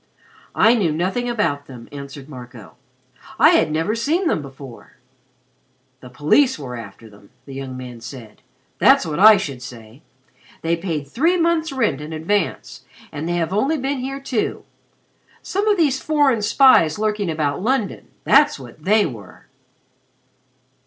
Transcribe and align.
"I 0.55 0.73
knew 0.73 0.91
nothing 0.91 1.29
about 1.29 1.67
them," 1.67 1.87
answered 1.91 2.27
Marco. 2.27 2.73
"I 3.37 3.49
had 3.51 3.71
never 3.71 3.93
seen 3.93 4.25
them 4.25 4.41
before." 4.41 4.93
"The 5.99 6.09
police 6.09 6.57
were 6.57 6.75
after 6.75 7.07
them," 7.07 7.29
the 7.45 7.53
young 7.53 7.77
man 7.77 8.01
said. 8.01 8.41
"That's 8.79 9.05
what 9.05 9.19
I 9.19 9.37
should 9.37 9.61
say. 9.61 10.01
They 10.63 10.75
paid 10.75 11.07
three 11.07 11.37
months' 11.37 11.71
rent 11.71 12.01
in 12.01 12.13
advance, 12.13 12.81
and 13.11 13.29
they 13.29 13.35
have 13.35 13.53
only 13.53 13.77
been 13.77 13.99
here 13.99 14.19
two. 14.19 14.63
Some 15.43 15.67
of 15.67 15.77
these 15.77 16.01
foreign 16.01 16.41
spies 16.41 16.97
lurking 16.97 17.29
about 17.29 17.61
London; 17.61 18.07
that's 18.25 18.57
what 18.57 18.83
they 18.83 19.05
were." 19.05 19.45